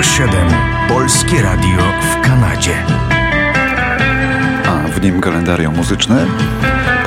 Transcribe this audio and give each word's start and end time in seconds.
Radio 0.00 0.12
7. 0.16 0.30
Polskie 0.88 1.42
Radio 1.42 1.78
w 2.00 2.20
Kanadzie. 2.26 2.74
A 4.66 4.88
w 4.88 5.02
nim 5.02 5.20
kalendarium 5.20 5.76
muzyczne 5.76 6.26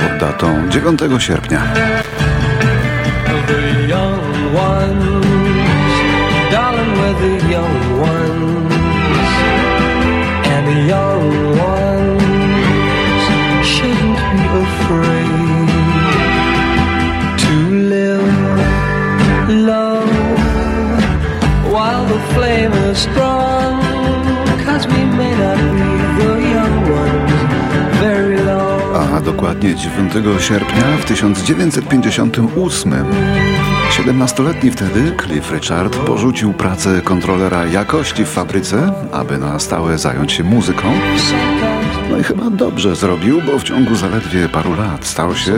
pod 0.00 0.18
datą 0.18 0.68
9 0.68 1.00
sierpnia. 1.18 1.62
The 3.46 3.88
young 3.88 4.22
ones, 4.54 5.26
darling, 6.52 7.18
the 7.18 7.50
young 7.52 8.00
ones, 8.00 8.73
dokładnie 29.44 29.74
9 29.74 30.12
sierpnia 30.38 30.96
w 30.98 31.04
1958 31.04 32.92
17-letni 33.90 34.70
wtedy 34.70 35.16
Cliff 35.22 35.52
Richard 35.52 35.96
porzucił 35.96 36.52
pracę 36.52 37.00
kontrolera 37.04 37.66
jakości 37.66 38.24
w 38.24 38.28
fabryce, 38.28 38.92
aby 39.12 39.38
na 39.38 39.58
stałe 39.58 39.98
zająć 39.98 40.32
się 40.32 40.44
muzyką. 40.44 40.92
No 42.10 42.18
i 42.18 42.22
chyba 42.22 42.50
dobrze 42.50 42.96
zrobił, 42.96 43.42
bo 43.42 43.58
w 43.58 43.62
ciągu 43.62 43.94
zaledwie 43.94 44.48
paru 44.48 44.74
lat 44.74 45.06
stał 45.06 45.34
się 45.34 45.52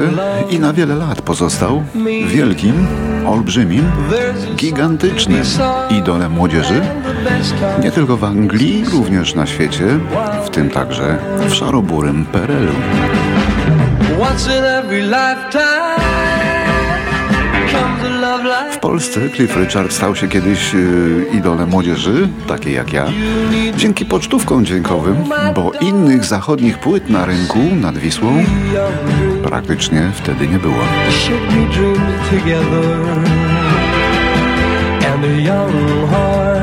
i 0.51 0.59
na 0.59 0.73
wiele 0.73 0.95
lat 0.95 1.23
pozostał 1.23 1.85
wielkim, 2.27 2.87
olbrzymim, 3.27 3.85
gigantycznym 4.57 5.45
idolem 5.91 6.32
młodzieży. 6.32 6.80
Nie 7.82 7.91
tylko 7.91 8.16
w 8.16 8.25
Anglii, 8.25 8.85
również 8.93 9.35
na 9.35 9.47
świecie, 9.47 9.99
w 10.47 10.51
tym 10.51 10.71
także 10.71 11.19
w 11.49 11.55
szaroburym 11.55 12.25
Perelu. 12.25 12.73
W 18.73 18.79
Polsce 18.79 19.21
Cliff 19.31 19.57
Richard 19.57 19.93
stał 19.93 20.17
się 20.17 20.29
kiedyś 20.29 20.75
y, 20.75 21.27
idolem 21.33 21.69
młodzieży, 21.69 22.29
takiej 22.49 22.75
jak 22.75 22.93
ja, 22.93 23.07
dzięki 23.77 24.05
pocztówkom 24.05 24.65
dźwiękowym, 24.67 25.17
bo 25.55 25.73
innych 25.81 26.25
zachodnich 26.25 26.79
płyt 26.79 27.11
na 27.11 27.27
rynku 27.27 27.59
nad 27.81 27.99
Wisłą 27.99 28.45
praktycznie 29.43 30.11
wtedy 30.15 30.49
nie 30.49 30.59
było. 30.59 30.85
someday 35.17 36.55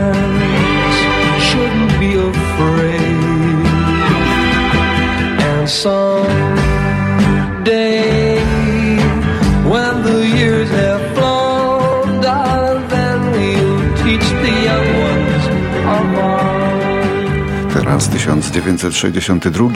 Teraz 17.73 18.09
1962 18.09 19.69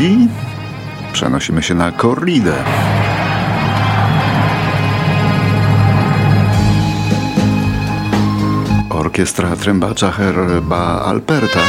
przenosimy 1.14 1.64
się 1.64 1.76
na 1.76 1.92
Corridę. 1.92 2.54
Orkiestra 8.90 9.56
trębacza 9.56 10.12
Herba 10.12 11.02
Alperta 11.06 11.60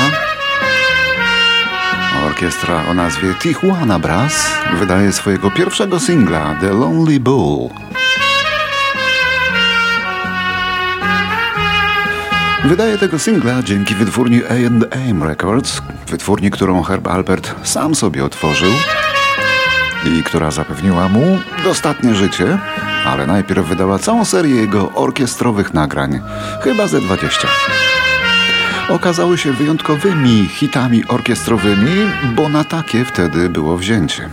Orkiestra 2.26 2.82
o 2.90 2.94
nazwie 2.94 3.34
Tijuana 3.34 3.98
Brass 3.98 4.50
wydaje 4.78 5.12
swojego 5.12 5.50
pierwszego 5.50 6.00
singla 6.00 6.54
The 6.60 6.72
Lonely 6.72 7.20
Bull. 7.20 7.87
Wydaje 12.64 12.98
tego 12.98 13.18
singla 13.18 13.62
dzięki 13.62 13.94
wytwórni 13.94 14.40
A&M 14.44 15.22
Records, 15.22 15.82
wytwórni, 16.08 16.50
którą 16.50 16.82
Herb 16.82 17.06
Albert 17.08 17.54
sam 17.62 17.94
sobie 17.94 18.24
otworzył 18.24 18.70
i 20.04 20.22
która 20.22 20.50
zapewniła 20.50 21.08
mu 21.08 21.38
dostatnie 21.64 22.14
życie, 22.14 22.58
ale 23.06 23.26
najpierw 23.26 23.66
wydała 23.66 23.98
całą 23.98 24.24
serię 24.24 24.54
jego 24.54 24.92
orkiestrowych 24.92 25.74
nagrań, 25.74 26.20
chyba 26.62 26.86
ze 26.86 27.00
20. 27.00 27.48
Okazały 28.88 29.38
się 29.38 29.52
wyjątkowymi 29.52 30.48
hitami 30.48 31.04
orkiestrowymi, 31.08 32.10
bo 32.36 32.48
na 32.48 32.64
takie 32.64 33.04
wtedy 33.04 33.48
było 33.48 33.76
wzięcie. 33.76 34.28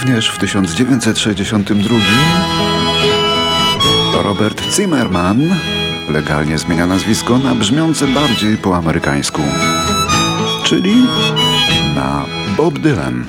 Również 0.00 0.30
w 0.30 0.38
1962 0.38 1.96
Robert 4.22 4.62
Zimmerman 4.76 5.56
legalnie 6.08 6.58
zmienia 6.58 6.86
nazwisko 6.86 7.38
na 7.38 7.54
brzmiące 7.54 8.06
bardziej 8.06 8.56
po 8.56 8.76
amerykańsku, 8.76 9.42
czyli 10.64 11.06
na 11.94 12.24
Bob 12.56 12.78
Dylan. 12.78 13.24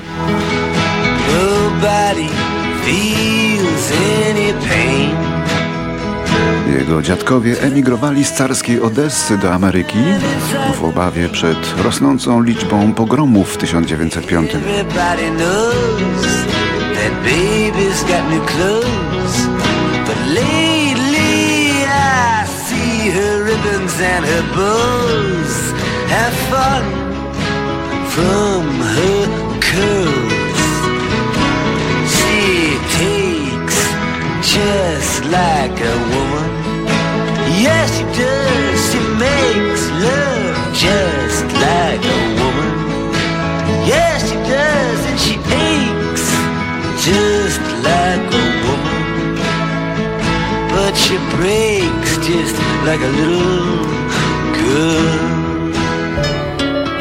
Jego 6.78 7.02
dziadkowie 7.02 7.60
emigrowali 7.60 8.24
z 8.24 8.32
carskiej 8.32 8.80
Odessy 8.80 9.38
do 9.38 9.52
Ameryki 9.52 9.98
w 10.74 10.84
obawie 10.84 11.28
przed 11.28 11.74
rosnącą 11.84 12.42
liczbą 12.42 12.94
pogromów 12.94 13.54
w 13.54 13.56
1905. 13.56 14.50
Baby's 17.24 18.02
got 18.04 18.28
new 18.30 18.44
clothes, 18.46 19.36
but 20.06 20.18
lately 20.34 21.86
I 21.86 22.44
see 22.66 23.10
her 23.10 23.44
ribbons 23.44 23.94
and 24.00 24.24
her 24.24 24.44
bows. 24.56 25.54
Have 26.14 26.34
fun 26.50 26.84
from 28.14 28.62
her 28.96 29.20
curls. 29.68 30.64
She 32.16 32.76
takes 33.00 33.78
just 34.54 35.24
like 35.26 35.76
a 35.80 35.96
woman. 36.12 36.50
Yes, 37.64 37.86
she 37.96 38.04
does. 38.18 38.78
She 38.90 39.00
makes 39.26 39.84
love 40.06 40.56
just 40.74 41.44
like 41.66 42.01
just 47.04 47.60
like 47.82 48.26
a 48.32 48.46
woman. 48.62 49.34
But 50.70 50.94
she 50.94 51.16
breaks 51.34 52.12
just 52.26 52.56
like 52.86 53.00
a 53.00 53.12
little 53.20 53.82
girl. 54.62 55.42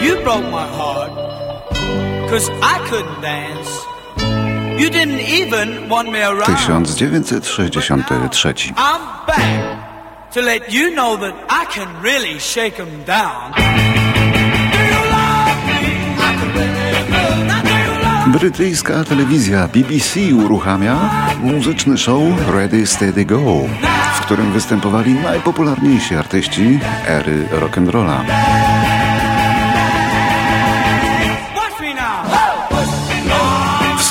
You 0.03 0.13
broke 0.23 0.47
my 0.49 0.67
heart, 0.67 1.11
cause 2.29 2.49
I 2.63 2.77
couldn't 2.89 3.21
dance. 3.21 3.71
You 4.81 4.89
didn't 4.89 5.19
even 5.19 5.87
want 5.87 6.11
me 6.11 6.19
around. 6.19 6.49
1963 6.49 7.69
I'm 8.75 9.27
back 9.27 10.31
to 10.31 10.41
let 10.41 10.73
you 10.73 10.95
know 10.95 11.17
that 11.17 11.35
I 11.47 11.65
can 11.65 12.01
really 12.01 12.39
shake 12.39 12.77
them 12.77 13.03
down. 13.03 13.53
Brytyjska 18.31 19.03
telewizja 19.03 19.67
BBC 19.67 20.35
uruchamia 20.45 21.09
muzyczny 21.43 21.97
show 21.97 22.21
Ready 22.53 22.87
Steady 22.87 23.25
Go, 23.25 23.41
w 24.15 24.21
którym 24.21 24.51
występowali 24.51 25.13
najpopularniejsi 25.13 26.15
artyści 26.15 26.79
ery 27.07 27.47
rock'n'rolla. 27.51 28.23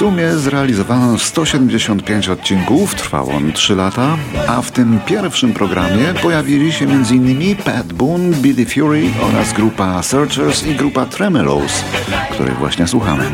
sumie 0.00 0.37
zrealizowano 0.37 1.19
175 1.19 2.28
odcinków, 2.28 2.94
trwał 2.94 3.31
on 3.31 3.52
3 3.52 3.76
lata, 3.76 4.16
a 4.49 4.62
w 4.62 4.70
tym 4.70 5.00
pierwszym 5.06 5.52
programie 5.52 6.14
pojawili 6.23 6.73
się 6.73 6.84
m.in. 6.84 7.56
Pat 7.56 7.93
Boone, 7.93 8.37
Billy 8.37 8.66
Fury 8.66 9.02
oraz 9.23 9.52
grupa 9.52 10.02
Searchers 10.02 10.66
i 10.66 10.75
grupa 10.75 11.06
Tremelos, 11.06 11.84
której 12.31 12.55
właśnie 12.55 12.88
słuchamy. 12.88 13.25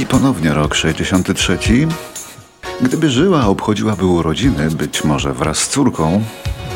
Ponownie 0.00 0.54
rok 0.54 0.74
63. 0.74 1.58
Gdyby 2.80 3.10
żyła, 3.10 3.46
obchodziłaby 3.46 4.06
urodziny, 4.06 4.70
być 4.70 5.04
może 5.04 5.32
wraz 5.32 5.58
z 5.58 5.68
córką, 5.68 6.24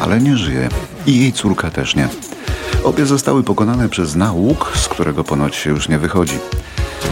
ale 0.01 0.21
nie 0.21 0.37
żyje. 0.37 0.69
I 1.07 1.21
jej 1.21 1.33
córka 1.33 1.71
też 1.71 1.97
nie. 1.97 2.09
Obie 2.85 3.07
zostały 3.07 3.43
pokonane 3.43 3.89
przez 3.89 4.15
nauk, 4.15 4.73
z 4.77 4.89
którego 4.89 5.25
ponoć 5.25 5.57
się 5.57 5.71
już 5.71 5.89
nie 5.89 5.99
wychodzi. 5.99 6.39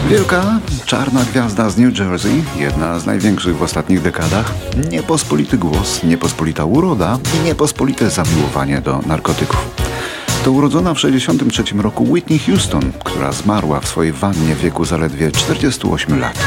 Wielka, 0.09 0.59
czarna 0.85 1.23
gwiazda 1.23 1.69
z 1.69 1.77
New 1.77 1.99
Jersey, 1.99 2.43
jedna 2.55 2.99
z 2.99 3.05
największych 3.05 3.57
w 3.57 3.63
ostatnich 3.63 4.01
dekadach, 4.01 4.53
niepospolity 4.91 5.57
głos, 5.57 6.03
niepospolita 6.03 6.65
uroda 6.65 7.19
i 7.39 7.45
niepospolite 7.45 8.09
zamiłowanie 8.09 8.81
do 8.81 8.99
narkotyków. 9.05 9.84
To 10.45 10.51
urodzona 10.51 10.93
w 10.93 10.97
1963 10.97 11.83
roku 11.83 12.03
Whitney 12.13 12.39
Houston, 12.39 12.91
która 13.03 13.31
zmarła 13.31 13.79
w 13.79 13.87
swojej 13.87 14.13
wannie 14.13 14.55
w 14.55 14.61
wieku 14.61 14.85
zaledwie 14.85 15.31
48 15.31 16.19
lat. 16.19 16.39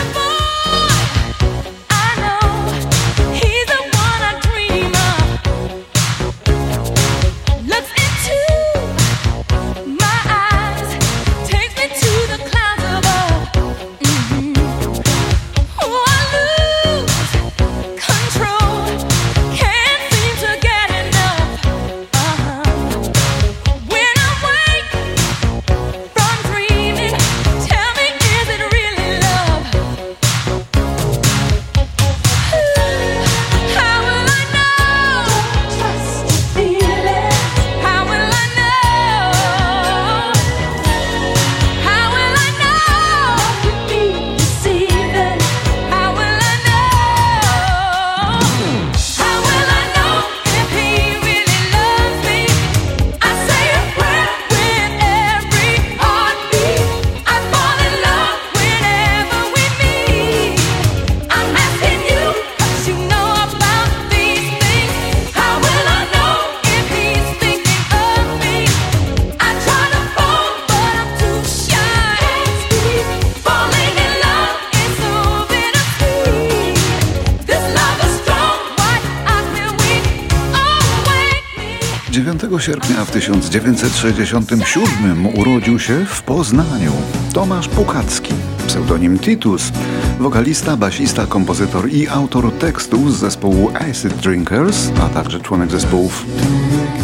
Sierpnia 82.59 83.05
w 83.05 83.11
1967 83.11 85.27
urodził 85.27 85.79
się 85.79 86.05
w 86.05 86.23
Poznaniu 86.23 86.93
Tomasz 87.33 87.69
Pukacki, 87.69 88.35
pseudonim 88.67 89.19
Titus, 89.19 89.73
wokalista, 90.19 90.77
basista, 90.77 91.27
kompozytor 91.27 91.91
i 91.91 92.09
autor 92.09 92.53
tekstów 92.53 93.17
z 93.17 93.21
zespołu 93.21 93.71
Acid 93.75 94.15
Drinkers, 94.15 94.91
a 95.03 95.09
także 95.09 95.41
członek 95.41 95.71
zespołów 95.71 96.27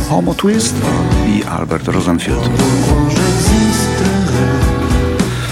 Homo 0.09 0.35
Twist 0.35 0.75
i 1.29 1.45
Albert 1.45 1.89
Rosenfield. 1.89 2.51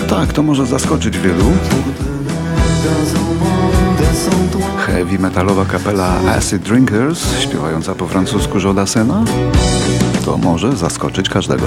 Tak, 0.08 0.32
to 0.32 0.42
może 0.42 0.66
zaskoczyć 0.66 1.18
wielu. 1.18 1.52
Heavy 5.12 5.22
metalowa 5.22 5.64
kapela 5.64 6.20
Acid 6.36 6.62
Drinkers, 6.62 7.40
śpiewająca 7.40 7.94
po 7.94 8.06
francusku 8.06 8.60
Jodasena, 8.60 9.24
to 10.24 10.38
może 10.38 10.76
zaskoczyć 10.76 11.28
każdego. 11.28 11.66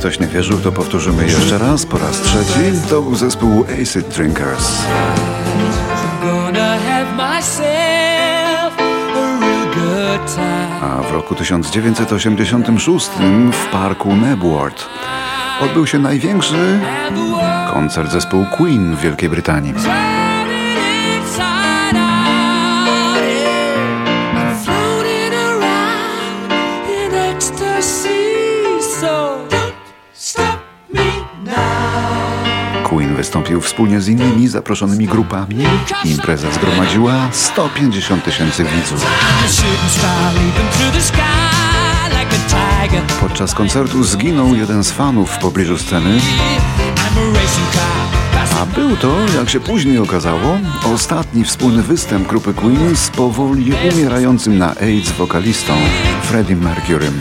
Ktoś 0.00 0.20
nie 0.20 0.26
wierzył, 0.26 0.58
to 0.60 0.72
powtórzymy 0.72 1.24
jeszcze 1.24 1.58
raz, 1.58 1.86
po 1.86 1.98
raz 1.98 2.20
trzeci. 2.20 2.88
To 2.88 3.02
był 3.02 3.14
zespół 3.14 3.64
Acid 3.82 4.08
Drinkers. 4.08 4.82
A 10.82 11.02
w 11.02 11.12
roku 11.12 11.34
1986 11.34 13.10
w 13.52 13.66
parku 13.72 14.16
Nebworth 14.16 14.88
odbył 15.60 15.86
się 15.86 15.98
największy 15.98 16.80
koncert 17.72 18.12
zespołu 18.12 18.46
Queen 18.56 18.96
w 18.96 19.00
Wielkiej 19.00 19.28
Brytanii. 19.28 19.74
Wystąpił 33.30 33.60
wspólnie 33.60 34.00
z 34.00 34.08
innymi 34.08 34.48
zaproszonymi 34.48 35.06
grupami. 35.06 35.56
Impreza 36.04 36.52
zgromadziła 36.52 37.28
150 37.32 38.24
tysięcy 38.24 38.64
widzów. 38.64 39.06
Podczas 43.20 43.54
koncertu 43.54 44.04
zginął 44.04 44.54
jeden 44.54 44.84
z 44.84 44.90
fanów 44.90 45.30
w 45.30 45.38
pobliżu 45.38 45.78
sceny, 45.78 46.20
a 48.60 48.66
był 48.66 48.96
to, 48.96 49.16
jak 49.38 49.50
się 49.50 49.60
później 49.60 49.98
okazało, 49.98 50.58
ostatni 50.94 51.44
wspólny 51.44 51.82
występ 51.82 52.28
grupy 52.28 52.54
Queen 52.54 52.96
z 52.96 53.10
powoli 53.10 53.72
umierającym 53.92 54.58
na 54.58 54.74
AIDS 54.76 55.12
wokalistą 55.12 55.72
Freddie 56.22 56.56
Mercurym. 56.56 57.20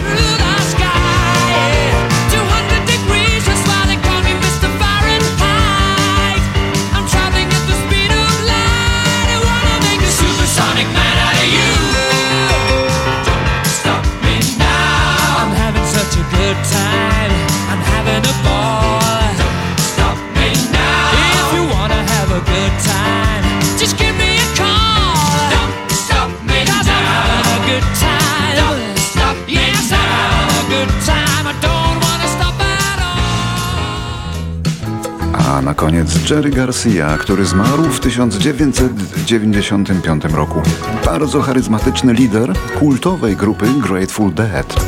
Na 35.70 35.76
koniec 35.76 36.30
Jerry 36.30 36.50
Garcia, 36.50 37.18
który 37.18 37.46
zmarł 37.46 37.84
w 37.84 38.00
1995 38.00 40.24
roku. 40.24 40.62
Bardzo 41.06 41.42
charyzmatyczny 41.42 42.14
lider 42.14 42.54
kultowej 42.80 43.36
grupy 43.36 43.66
Grateful 43.80 44.34
Dead. 44.34 44.86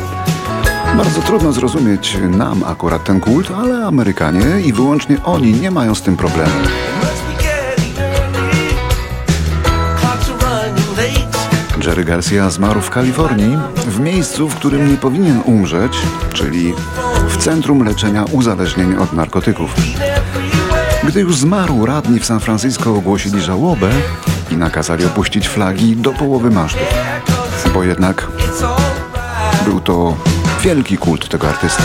Bardzo 0.96 1.22
trudno 1.22 1.52
zrozumieć 1.52 2.18
nam 2.30 2.64
akurat 2.64 3.04
ten 3.04 3.20
kult, 3.20 3.50
ale 3.50 3.86
Amerykanie 3.86 4.60
i 4.64 4.72
wyłącznie 4.72 5.22
oni 5.24 5.52
nie 5.52 5.70
mają 5.70 5.94
z 5.94 6.02
tym 6.02 6.16
problemu. 6.16 6.52
Jerry 11.86 12.04
Garcia 12.04 12.50
zmarł 12.50 12.80
w 12.80 12.90
Kalifornii, 12.90 13.58
w 13.76 14.00
miejscu, 14.00 14.48
w 14.48 14.54
którym 14.54 14.90
nie 14.90 14.96
powinien 14.96 15.40
umrzeć, 15.44 15.92
czyli 16.32 16.74
w 17.28 17.36
Centrum 17.36 17.84
Leczenia 17.84 18.24
Uzależnień 18.24 18.94
od 18.94 19.12
Narkotyków. 19.12 19.74
Gdy 21.08 21.20
już 21.20 21.36
zmarł, 21.36 21.86
radni 21.86 22.20
w 22.20 22.26
San 22.26 22.40
Francisco 22.40 22.94
ogłosili 22.94 23.40
żałobę 23.40 23.90
i 24.50 24.56
nakazali 24.56 25.04
opuścić 25.04 25.48
flagi 25.48 25.96
do 25.96 26.12
połowy 26.12 26.50
masztu. 26.50 26.84
Bo 27.74 27.84
jednak 27.84 28.28
był 29.64 29.80
to 29.80 30.16
wielki 30.62 30.98
kult 30.98 31.28
tego 31.28 31.48
artysty. 31.48 31.82